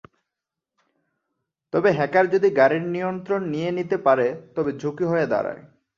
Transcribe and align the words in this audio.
তবে 1.73 1.89
হ্যাকার 1.91 2.25
যদি 2.29 2.47
গাড়ির 2.51 2.85
নিয়ন্ত্রণ 2.87 3.41
নিয়ে 3.45 3.69
নিতে 3.71 3.97
পারে, 3.97 4.27
তবে 4.55 4.71
ঝুঁকি 4.71 5.05
হয়ে 5.05 5.25
দাঁড়ায়। 5.27 5.61